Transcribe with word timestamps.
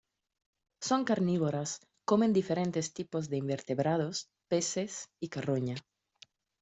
Son 0.87 1.01
carnívoras, 1.09 1.71
comen 2.09 2.35
diferentes 2.39 2.87
tipos 2.97 3.23
de 3.29 3.37
invertebrados, 3.43 4.15
peces 4.49 4.93
y 5.25 5.27
carroña. 5.33 5.75